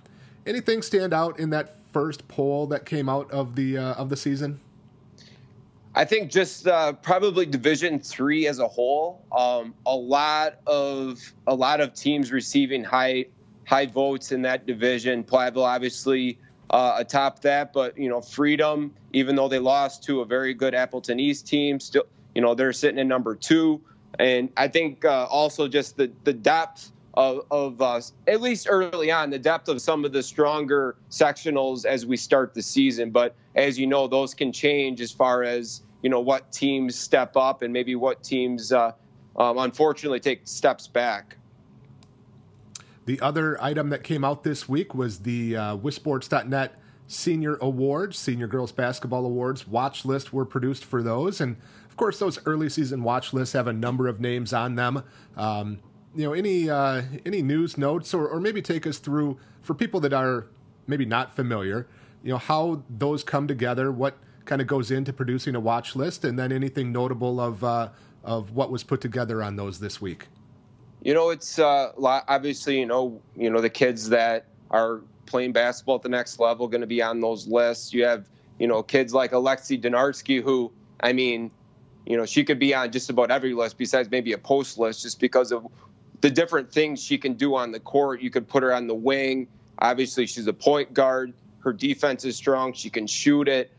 Anything 0.45 0.81
stand 0.81 1.13
out 1.13 1.39
in 1.39 1.51
that 1.51 1.77
first 1.95 2.27
poll 2.27 2.67
that 2.67 2.85
came 2.85 3.07
out 3.07 3.31
of 3.31 3.55
the 3.55 3.77
uh, 3.77 3.93
of 3.93 4.09
the 4.09 4.17
season? 4.17 4.59
I 5.95 6.03
think 6.03 6.29
just 6.29 6.67
uh, 6.67 6.91
probably 6.91 7.45
Division 7.45 7.99
Three 7.99 8.47
as 8.47 8.59
a 8.59 8.67
whole. 8.67 9.23
Um, 9.31 9.73
a 9.85 9.95
lot 9.95 10.59
of 10.67 11.21
a 11.47 11.55
lot 11.55 11.79
of 11.79 11.93
teams 11.93 12.33
receiving 12.33 12.83
high 12.83 13.27
high 13.65 13.85
votes 13.85 14.33
in 14.33 14.41
that 14.41 14.65
division. 14.65 15.23
Platteville 15.23 15.65
obviously 15.65 16.37
uh, 16.69 16.97
atop 16.97 17.41
that, 17.43 17.71
but 17.71 17.97
you 17.97 18.09
know, 18.09 18.19
Freedom, 18.19 18.93
even 19.13 19.37
though 19.37 19.47
they 19.47 19.59
lost 19.59 20.03
to 20.03 20.19
a 20.19 20.25
very 20.25 20.53
good 20.53 20.75
Appleton 20.75 21.17
East 21.17 21.47
team, 21.47 21.79
still, 21.79 22.03
you 22.35 22.41
know, 22.41 22.53
they're 22.53 22.73
sitting 22.73 22.99
in 22.99 23.07
number 23.07 23.35
two. 23.35 23.79
And 24.19 24.49
I 24.57 24.67
think 24.67 25.05
uh, 25.05 25.27
also 25.29 25.69
just 25.69 25.95
the 25.95 26.11
the 26.25 26.33
depth 26.33 26.91
of, 27.15 27.45
of 27.49 27.81
uh, 27.81 28.01
at 28.27 28.41
least 28.41 28.67
early 28.69 29.11
on 29.11 29.29
the 29.29 29.39
depth 29.39 29.69
of 29.69 29.81
some 29.81 30.05
of 30.05 30.11
the 30.11 30.21
stronger 30.21 30.95
sectionals 31.09 31.85
as 31.85 32.05
we 32.05 32.17
start 32.17 32.53
the 32.53 32.61
season. 32.61 33.11
But 33.11 33.35
as 33.55 33.79
you 33.79 33.87
know, 33.87 34.07
those 34.07 34.33
can 34.33 34.51
change 34.51 35.01
as 35.01 35.11
far 35.11 35.43
as 35.43 35.81
you 36.01 36.09
know 36.09 36.19
what 36.19 36.51
teams 36.51 36.95
step 36.95 37.35
up 37.35 37.61
and 37.61 37.71
maybe 37.73 37.95
what 37.95 38.23
teams 38.23 38.71
uh, 38.71 38.91
um, 39.37 39.57
unfortunately 39.57 40.19
take 40.19 40.41
steps 40.43 40.87
back. 40.87 41.37
The 43.05 43.19
other 43.21 43.61
item 43.61 43.89
that 43.89 44.03
came 44.03 44.23
out 44.23 44.43
this 44.43 44.67
week 44.67 44.95
was 44.95 45.19
the 45.19 45.55
uh, 45.55 45.77
WisSports.net 45.77 46.79
Senior 47.07 47.55
Awards, 47.57 48.17
Senior 48.17 48.47
Girls 48.47 48.71
Basketball 48.71 49.25
Awards. 49.25 49.67
Watch 49.67 50.05
lists 50.05 50.33
were 50.33 50.45
produced 50.45 50.83
for 50.83 51.03
those, 51.03 51.39
and 51.39 51.57
of 51.87 51.97
course, 51.97 52.19
those 52.19 52.39
early 52.45 52.67
season 52.67 53.03
watch 53.03 53.31
lists 53.31 53.53
have 53.53 53.67
a 53.67 53.73
number 53.73 54.07
of 54.07 54.19
names 54.19 54.53
on 54.53 54.75
them. 54.75 55.03
Um, 55.37 55.79
you 56.15 56.25
know, 56.25 56.33
any 56.33 56.69
uh, 56.69 57.03
any 57.25 57.41
news 57.41 57.77
notes, 57.77 58.13
or, 58.13 58.27
or 58.27 58.39
maybe 58.39 58.61
take 58.61 58.87
us 58.87 58.97
through 58.97 59.37
for 59.61 59.73
people 59.73 59.99
that 60.01 60.13
are 60.13 60.47
maybe 60.87 61.05
not 61.05 61.35
familiar, 61.35 61.87
you 62.23 62.31
know, 62.31 62.37
how 62.37 62.83
those 62.89 63.23
come 63.23 63.47
together, 63.47 63.91
what 63.91 64.17
kind 64.45 64.61
of 64.61 64.67
goes 64.67 64.91
into 64.91 65.11
producing 65.11 65.55
a 65.55 65.59
watch 65.59 65.95
list, 65.95 66.23
and 66.23 66.39
then 66.39 66.51
anything 66.51 66.91
notable 66.91 67.39
of 67.39 67.63
uh, 67.63 67.89
of 68.23 68.51
what 68.51 68.71
was 68.71 68.83
put 68.83 69.01
together 69.01 69.43
on 69.43 69.55
those 69.55 69.79
this 69.79 70.01
week. 70.01 70.27
You 71.03 71.13
know, 71.13 71.29
it's 71.29 71.59
uh, 71.59 71.91
obviously 71.97 72.79
you 72.79 72.85
know 72.85 73.21
you 73.35 73.49
know 73.49 73.61
the 73.61 73.69
kids 73.69 74.09
that 74.09 74.45
are 74.71 75.01
playing 75.25 75.51
basketball 75.51 75.95
at 75.95 76.01
the 76.01 76.09
next 76.09 76.39
level 76.39 76.67
going 76.67 76.81
to 76.81 76.87
be 76.87 77.01
on 77.01 77.19
those 77.19 77.47
lists. 77.47 77.93
You 77.93 78.05
have 78.05 78.29
you 78.57 78.67
know 78.67 78.81
kids 78.83 79.13
like 79.13 79.31
Alexi 79.31 79.81
Donarski, 79.81 80.41
who 80.41 80.71
I 81.01 81.13
mean, 81.13 81.51
you 82.05 82.17
know, 82.17 82.25
she 82.25 82.43
could 82.43 82.59
be 82.59 82.73
on 82.73 82.91
just 82.91 83.09
about 83.09 83.31
every 83.31 83.53
list 83.53 83.77
besides 83.77 84.09
maybe 84.09 84.33
a 84.33 84.37
post 84.37 84.77
list, 84.77 85.01
just 85.03 85.19
because 85.19 85.51
of 85.51 85.67
the 86.21 86.29
different 86.29 86.71
things 86.71 87.03
she 87.03 87.17
can 87.17 87.33
do 87.33 87.55
on 87.55 87.71
the 87.71 87.79
court. 87.79 88.21
You 88.21 88.29
could 88.29 88.47
put 88.47 88.63
her 88.63 88.73
on 88.73 88.87
the 88.87 88.95
wing. 88.95 89.47
Obviously, 89.79 90.25
she's 90.25 90.47
a 90.47 90.53
point 90.53 90.93
guard. 90.93 91.33
Her 91.59 91.73
defense 91.73 92.25
is 92.25 92.35
strong. 92.35 92.73
She 92.73 92.89
can 92.89 93.07
shoot 93.07 93.47
it. 93.47 93.71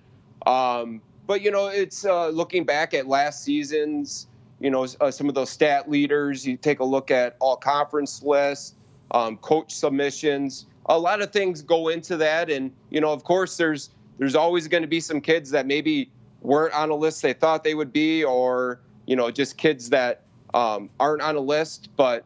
Um, 0.47 1.01
but 1.27 1.43
you 1.43 1.51
know, 1.51 1.69
it's 1.69 2.05
uh, 2.05 2.29
looking 2.29 2.65
back 2.65 2.95
at 2.95 3.07
last 3.07 3.45
season's 3.45 4.27
you 4.61 4.71
know, 4.71 4.87
uh, 5.01 5.11
some 5.11 5.29
of 5.29 5.35
those 5.35 5.51
stat 5.51 5.91
leaders. 5.91 6.47
You 6.47 6.57
take 6.57 6.81
a 6.81 6.85
look 6.85 7.11
at 7.11 7.37
all 7.41 7.57
conference 7.57 8.23
lists, 8.23 8.75
um, 9.11 9.37
coach 9.39 9.75
submissions. 9.75 10.67
A 10.87 10.99
lot 10.99 11.21
of 11.21 11.33
things 11.33 11.63
go 11.63 11.89
into 11.89 12.17
that, 12.19 12.51
and 12.51 12.73
you 12.91 13.01
know, 13.01 13.13
of 13.13 13.25
course, 13.25 13.57
there's 13.57 13.91
there's 14.19 14.35
always 14.35 14.69
going 14.69 14.83
to 14.83 14.89
be 14.89 15.01
some 15.01 15.21
kids 15.21 15.51
that 15.51 15.67
maybe 15.67 16.11
weren't 16.41 16.75
on 16.75 16.91
a 16.91 16.95
list 16.95 17.23
they 17.23 17.33
thought 17.33 17.65
they 17.65 17.75
would 17.75 17.93
be, 17.93 18.25
or 18.25 18.81
you 19.07 19.17
know, 19.17 19.31
just 19.31 19.59
kids 19.59 19.91
that 19.91 20.23
um, 20.55 20.91
aren't 21.01 21.23
on 21.23 21.37
a 21.37 21.41
list. 21.41 21.91
But 21.97 22.25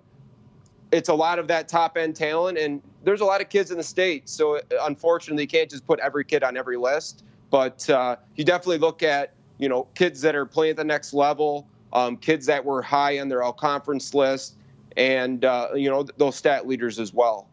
it's 0.93 1.09
a 1.09 1.15
lot 1.15 1.39
of 1.39 1.49
that 1.49 1.69
top 1.69 1.97
end 1.97 2.17
talent, 2.17 2.59
and 2.59 2.83
there's 3.05 3.21
a 3.21 3.25
lot 3.25 3.41
of 3.41 3.49
kids 3.49 3.71
in 3.71 3.77
the 3.77 3.85
state. 3.85 4.29
So 4.29 4.61
unfortunately, 4.83 5.45
you 5.45 5.49
can't 5.49 5.71
just 5.71 5.87
put 5.87 6.01
every 6.01 6.25
kid 6.25 6.43
on 6.43 6.57
every 6.57 6.77
list. 6.77 7.25
But 7.51 7.89
uh, 7.91 8.17
you 8.37 8.45
definitely 8.45 8.79
look 8.79 9.03
at 9.03 9.35
you 9.59 9.69
know 9.69 9.89
kids 9.95 10.21
that 10.23 10.35
are 10.35 10.47
playing 10.47 10.73
at 10.73 10.77
the 10.77 10.85
next 10.85 11.13
level 11.13 11.67
um, 11.93 12.17
kids 12.17 12.47
that 12.47 12.65
were 12.65 12.83
high 12.83 13.19
on 13.19 13.29
their 13.29 13.43
all 13.43 13.53
conference 13.53 14.15
list, 14.15 14.55
and 14.97 15.45
uh, 15.45 15.69
you 15.75 15.91
know 15.91 16.05
those 16.17 16.37
stat 16.37 16.67
leaders 16.67 16.99
as 16.99 17.13
well. 17.13 17.49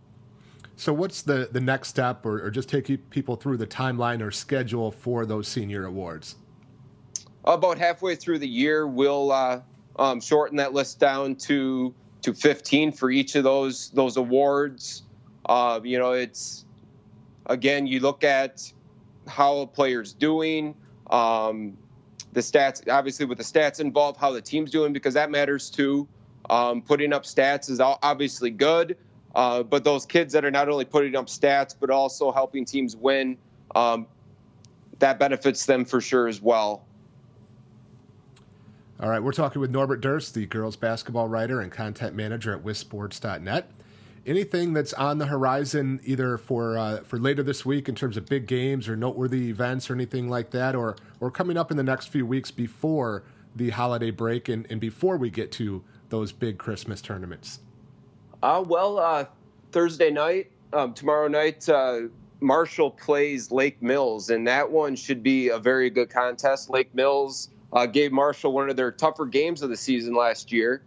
So, 0.75 0.93
what's 0.93 1.21
the 1.21 1.49
the 1.51 1.61
next 1.61 1.89
step, 1.89 2.25
or, 2.25 2.45
or 2.45 2.51
just 2.51 2.69
take 2.69 3.09
people 3.09 3.35
through 3.35 3.57
the 3.57 3.67
timeline 3.67 4.21
or 4.21 4.31
schedule 4.31 4.91
for 4.91 5.25
those 5.25 5.47
senior 5.47 5.85
awards? 5.85 6.35
About 7.45 7.77
halfway 7.77 8.15
through 8.15 8.39
the 8.39 8.47
year, 8.47 8.87
we'll 8.87 9.31
uh, 9.31 9.61
um, 9.97 10.21
shorten 10.21 10.57
that 10.57 10.73
list 10.73 10.99
down 10.99 11.35
to 11.35 11.93
to 12.23 12.33
15 12.33 12.91
for 12.91 13.09
each 13.09 13.35
of 13.35 13.43
those 13.43 13.89
those 13.91 14.17
awards. 14.17 15.03
Uh, 15.45 15.79
you 15.83 15.97
know, 15.97 16.11
it's 16.11 16.65
again, 17.45 17.87
you 17.87 17.99
look 17.99 18.23
at 18.23 18.71
how 19.27 19.57
a 19.57 19.67
player's 19.67 20.13
doing. 20.13 20.75
Um, 21.09 21.77
the 22.33 22.41
stats, 22.41 22.87
obviously, 22.91 23.25
with 23.25 23.37
the 23.37 23.43
stats 23.43 23.79
involved, 23.79 24.19
how 24.19 24.31
the 24.31 24.41
team's 24.41 24.71
doing, 24.71 24.93
because 24.93 25.13
that 25.13 25.31
matters 25.31 25.69
too. 25.69 26.07
Um, 26.49 26.81
putting 26.81 27.13
up 27.13 27.23
stats 27.23 27.69
is 27.69 27.79
obviously 27.79 28.51
good, 28.51 28.97
uh, 29.35 29.63
but 29.63 29.83
those 29.83 30.05
kids 30.05 30.33
that 30.33 30.45
are 30.45 30.51
not 30.51 30.69
only 30.69 30.85
putting 30.85 31.15
up 31.15 31.27
stats, 31.27 31.75
but 31.77 31.89
also 31.89 32.31
helping 32.31 32.63
teams 32.63 32.95
win, 32.95 33.37
um, 33.75 34.07
that 34.99 35.19
benefits 35.19 35.65
them 35.65 35.83
for 35.83 35.99
sure 35.99 36.27
as 36.27 36.41
well. 36.41 36.85
All 38.99 39.09
right, 39.09 39.21
we're 39.21 39.31
talking 39.31 39.61
with 39.61 39.69
Norbert 39.69 40.01
Durst, 40.01 40.33
the 40.33 40.45
girls 40.47 40.75
basketball 40.75 41.27
writer 41.27 41.61
and 41.61 41.71
content 41.71 42.15
manager 42.15 42.53
at 42.53 42.63
WisSports.net 42.63 43.69
anything 44.27 44.73
that's 44.73 44.93
on 44.93 45.17
the 45.17 45.25
horizon, 45.25 45.99
either 46.03 46.37
for 46.37 46.77
uh, 46.77 46.97
for 47.03 47.17
later 47.17 47.41
this 47.41 47.65
week 47.65 47.89
in 47.89 47.95
terms 47.95 48.17
of 48.17 48.25
big 48.25 48.45
games 48.45 48.87
or 48.87 48.95
noteworthy 48.95 49.49
events 49.49 49.89
or 49.89 49.93
anything 49.93 50.29
like 50.29 50.51
that, 50.51 50.75
or 50.75 50.95
or 51.19 51.31
coming 51.31 51.57
up 51.57 51.71
in 51.71 51.77
the 51.77 51.83
next 51.83 52.07
few 52.07 52.25
weeks 52.25 52.51
before 52.51 53.23
the 53.55 53.71
holiday 53.71 54.11
break 54.11 54.49
and, 54.49 54.67
and 54.69 54.79
before 54.79 55.17
we 55.17 55.31
get 55.31 55.51
to 55.51 55.83
those 56.09 56.31
big 56.31 56.59
Christmas 56.59 57.01
tournaments? 57.01 57.61
Uh, 58.43 58.63
well, 58.67 58.99
uh, 58.99 59.25
Thursday 59.71 60.11
night, 60.11 60.51
um, 60.73 60.93
tomorrow 60.93 61.27
night, 61.27 61.67
uh, 61.69 62.01
Marshall 62.39 62.91
plays 62.91 63.51
Lake 63.51 63.81
Mills, 63.81 64.29
and 64.29 64.45
that 64.47 64.69
one 64.69 64.95
should 64.95 65.23
be 65.23 65.49
a 65.49 65.57
very 65.57 65.89
good 65.89 66.09
contest. 66.09 66.69
Lake 66.69 66.93
Mills 66.93 67.49
uh, 67.73 67.85
gave 67.85 68.11
Marshall 68.11 68.53
one 68.53 68.69
of 68.69 68.75
their 68.75 68.91
tougher 68.91 69.25
games 69.25 69.61
of 69.61 69.69
the 69.69 69.77
season 69.77 70.15
last 70.15 70.51
year. 70.51 70.81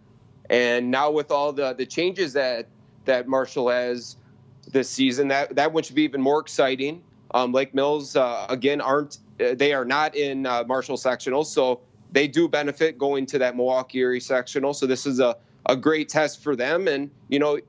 And 0.49 0.91
now 0.91 1.11
with 1.11 1.31
all 1.31 1.53
the, 1.53 1.73
the 1.73 1.85
changes 1.85 2.33
that 2.33 2.67
that 3.05 3.27
Marshall 3.27 3.69
has 3.69 4.17
this 4.71 4.89
season. 4.89 5.27
That 5.27 5.55
that 5.55 5.73
one 5.73 5.83
should 5.83 5.95
be 5.95 6.03
even 6.03 6.21
more 6.21 6.39
exciting. 6.39 7.03
Um, 7.33 7.51
Lake 7.51 7.73
Mills 7.73 8.15
uh, 8.15 8.45
again 8.49 8.81
aren't 8.81 9.19
uh, 9.39 9.55
they 9.55 9.73
are 9.73 9.85
not 9.85 10.15
in 10.15 10.45
uh, 10.45 10.63
Marshall 10.67 10.97
sectional, 10.97 11.43
so 11.43 11.81
they 12.11 12.27
do 12.27 12.47
benefit 12.47 12.97
going 12.97 13.25
to 13.27 13.39
that 13.39 13.55
Milwaukee 13.55 13.99
Erie 13.99 14.19
sectional. 14.19 14.73
So 14.73 14.85
this 14.85 15.05
is 15.05 15.19
a 15.19 15.37
a 15.67 15.75
great 15.75 16.09
test 16.09 16.41
for 16.43 16.55
them, 16.55 16.87
and 16.87 17.09
you 17.29 17.39
know 17.39 17.59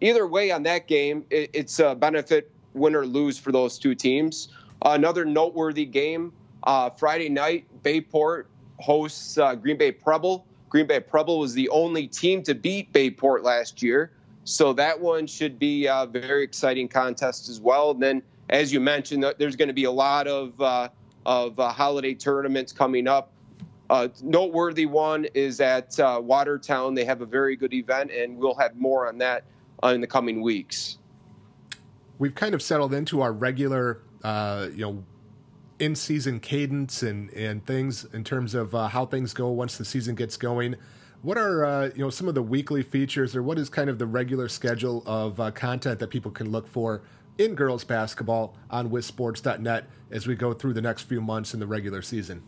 either 0.00 0.26
way 0.26 0.50
on 0.50 0.62
that 0.64 0.86
game, 0.86 1.24
it, 1.30 1.50
it's 1.52 1.78
a 1.78 1.94
benefit 1.94 2.50
win 2.74 2.94
or 2.94 3.06
lose 3.06 3.38
for 3.38 3.52
those 3.52 3.78
two 3.78 3.94
teams. 3.94 4.48
Another 4.82 5.24
noteworthy 5.24 5.84
game 5.84 6.32
uh, 6.64 6.90
Friday 6.90 7.28
night, 7.28 7.66
Bay 7.82 8.00
Port 8.00 8.48
hosts 8.78 9.38
uh, 9.38 9.54
Green 9.54 9.76
Bay 9.76 9.92
Preble. 9.92 10.46
Green 10.68 10.86
Bay 10.86 11.00
Preble 11.00 11.38
was 11.38 11.54
the 11.54 11.68
only 11.70 12.06
team 12.06 12.42
to 12.44 12.54
beat 12.54 12.92
Bay 12.92 13.10
Port 13.10 13.42
last 13.42 13.82
year. 13.82 14.12
So 14.44 14.72
that 14.74 14.98
one 15.00 15.26
should 15.26 15.58
be 15.58 15.86
a 15.86 16.08
very 16.10 16.42
exciting 16.42 16.88
contest 16.88 17.48
as 17.48 17.60
well. 17.60 17.90
And 17.90 18.02
then, 18.02 18.22
as 18.48 18.72
you 18.72 18.80
mentioned, 18.80 19.24
there's 19.38 19.56
going 19.56 19.68
to 19.68 19.74
be 19.74 19.84
a 19.84 19.90
lot 19.90 20.26
of 20.26 20.60
uh, 20.60 20.88
of 21.26 21.60
uh, 21.60 21.68
holiday 21.70 22.14
tournaments 22.14 22.72
coming 22.72 23.06
up. 23.06 23.32
Uh, 23.90 24.08
noteworthy 24.22 24.86
one 24.86 25.26
is 25.34 25.60
at 25.60 25.98
uh, 26.00 26.20
Watertown. 26.22 26.94
They 26.94 27.04
have 27.04 27.20
a 27.20 27.26
very 27.26 27.56
good 27.56 27.74
event, 27.74 28.10
and 28.10 28.36
we'll 28.38 28.54
have 28.54 28.76
more 28.76 29.08
on 29.08 29.18
that 29.18 29.44
uh, 29.82 29.88
in 29.88 30.00
the 30.00 30.06
coming 30.06 30.40
weeks. 30.40 30.98
We've 32.18 32.34
kind 32.34 32.54
of 32.54 32.62
settled 32.62 32.92
into 32.92 33.20
our 33.20 33.32
regular, 33.32 34.00
uh, 34.24 34.68
you 34.72 34.78
know, 34.78 35.04
in 35.78 35.94
season 35.94 36.40
cadence 36.40 37.02
and 37.02 37.30
and 37.30 37.64
things 37.66 38.04
in 38.12 38.24
terms 38.24 38.54
of 38.54 38.72
how 38.72 39.06
things 39.06 39.32
go 39.32 39.48
once 39.48 39.78
the 39.78 39.84
season 39.84 40.14
gets 40.14 40.36
going. 40.36 40.76
What 41.22 41.36
are 41.36 41.64
uh, 41.64 41.90
you 41.94 42.04
know 42.04 42.10
some 42.10 42.28
of 42.28 42.34
the 42.34 42.42
weekly 42.42 42.82
features, 42.82 43.34
or 43.34 43.42
what 43.42 43.58
is 43.58 43.68
kind 43.68 43.90
of 43.90 43.98
the 43.98 44.06
regular 44.06 44.48
schedule 44.48 45.02
of 45.06 45.40
uh, 45.40 45.50
content 45.50 45.98
that 45.98 46.08
people 46.08 46.30
can 46.30 46.50
look 46.50 46.66
for 46.66 47.02
in 47.38 47.54
girls 47.54 47.84
basketball 47.84 48.56
on 48.70 48.90
WisSports.net 48.90 49.84
as 50.10 50.26
we 50.26 50.34
go 50.34 50.52
through 50.52 50.74
the 50.74 50.82
next 50.82 51.02
few 51.02 51.20
months 51.20 51.54
in 51.54 51.60
the 51.60 51.66
regular 51.66 52.02
season? 52.02 52.42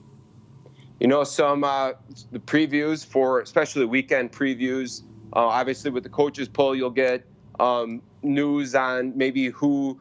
You 0.98 1.08
know, 1.08 1.24
some 1.24 1.64
uh, 1.64 1.92
the 2.30 2.38
previews 2.38 3.06
for 3.06 3.40
especially 3.40 3.86
weekend 3.86 4.32
previews. 4.32 5.02
Uh, 5.32 5.46
obviously, 5.46 5.90
with 5.90 6.02
the 6.02 6.08
coaches 6.08 6.48
poll, 6.48 6.74
you'll 6.74 6.90
get 6.90 7.24
um, 7.58 8.02
news 8.22 8.74
on 8.74 9.16
maybe 9.16 9.46
who 9.46 9.98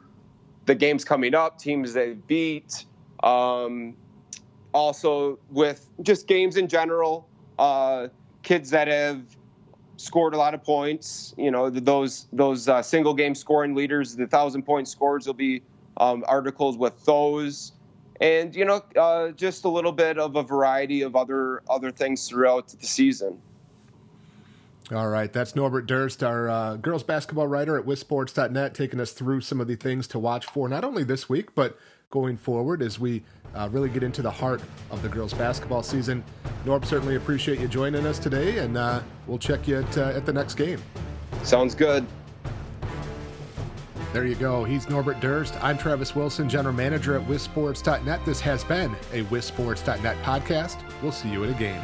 the 0.66 0.76
games 0.76 1.04
coming 1.06 1.34
up, 1.34 1.58
teams 1.58 1.94
they 1.94 2.14
beat. 2.14 2.86
Um, 3.24 3.96
also, 4.74 5.40
with 5.50 5.90
just 6.02 6.28
games 6.28 6.58
in 6.58 6.68
general. 6.68 7.28
Uh, 7.58 8.08
kids 8.44 8.70
that 8.70 8.88
have 8.88 9.22
scored 9.98 10.34
a 10.34 10.38
lot 10.38 10.54
of 10.54 10.64
points. 10.64 11.34
You 11.38 11.52
know, 11.52 11.70
those 11.70 12.28
those 12.32 12.68
uh, 12.68 12.82
single 12.82 13.14
game 13.14 13.36
scoring 13.36 13.76
leaders, 13.76 14.16
the 14.16 14.28
thousand 14.28 14.64
point 14.64 14.88
scores 14.88 15.28
will 15.28 15.34
be 15.34 15.62
um, 15.98 16.24
articles 16.28 16.78
with 16.78 17.04
those, 17.06 17.74
and 18.22 18.56
you 18.56 18.66
know, 18.66 18.82
uh, 18.96 19.32
just 19.32 19.66
a 19.66 19.70
little 19.70 19.92
bit 19.92 20.18
of 20.18 20.36
a 20.36 20.44
variety 20.44 21.02
of 21.02 21.16
other 21.16 21.62
other 21.70 21.92
things 21.92 22.28
throughout 22.28 22.70
the 22.70 22.86
season. 22.86 23.42
All 24.92 25.08
right, 25.08 25.32
that's 25.32 25.56
Norbert 25.56 25.86
Durst, 25.86 26.24
our 26.24 26.50
uh, 26.50 26.76
girls 26.78 27.04
basketball 27.04 27.46
writer 27.46 27.78
at 27.78 27.86
WisSports.net, 27.86 28.74
taking 28.74 29.00
us 29.00 29.12
through 29.12 29.42
some 29.42 29.62
of 29.62 29.68
the 29.68 29.76
things 29.76 30.08
to 30.08 30.18
watch 30.18 30.48
for, 30.48 30.68
not 30.68 30.84
only 30.84 31.04
this 31.04 31.30
week, 31.30 31.54
but 31.54 31.78
going 32.10 32.38
forward 32.38 32.82
as 32.82 33.00
we 33.00 33.22
uh, 33.56 33.70
really 33.72 33.90
get 33.90 34.04
into 34.04 34.22
the 34.22 34.32
heart 34.32 34.62
of 34.92 35.02
the 35.02 35.10
girls 35.10 35.34
basketball 35.34 35.84
season. 35.84 36.24
Norb, 36.66 36.86
certainly 36.86 37.16
appreciate 37.16 37.60
you 37.60 37.68
joining 37.68 38.06
us 38.06 38.20
today, 38.20 38.60
and 38.60 38.78
uh, 38.78 39.02
we'll 39.28 39.38
check 39.38 39.68
you 39.68 39.80
at, 39.80 39.98
uh, 39.98 40.12
at 40.16 40.26
the 40.26 40.34
next 40.34 40.56
game. 40.56 40.82
Sounds 41.44 41.76
good. 41.76 42.06
There 44.12 44.26
you 44.26 44.36
go. 44.36 44.64
He's 44.64 44.90
Norbert 44.90 45.20
Durst. 45.20 45.54
I'm 45.64 45.78
Travis 45.78 46.16
Wilson, 46.16 46.50
General 46.50 46.74
Manager 46.74 47.16
at 47.16 47.28
WisSports.net. 47.28 48.26
This 48.26 48.42
has 48.42 48.64
been 48.64 48.92
a 49.14 49.24
WisSports.net 49.26 50.18
podcast. 50.24 50.82
We'll 51.04 51.12
see 51.12 51.30
you 51.30 51.44
at 51.44 51.52
a 51.52 51.54
game. 51.54 51.82